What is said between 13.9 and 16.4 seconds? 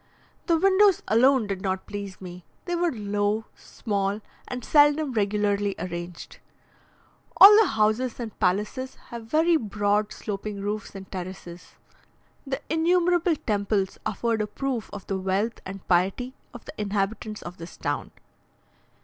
afford a proof of the wealth and piety